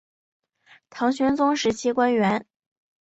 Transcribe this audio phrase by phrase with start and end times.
[0.89, 2.47] 唐玄宗时期官员。